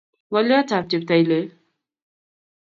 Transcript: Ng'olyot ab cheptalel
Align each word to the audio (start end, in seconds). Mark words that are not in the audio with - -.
Ng'olyot 0.29 0.71
ab 0.75 0.85
cheptalel 0.89 1.47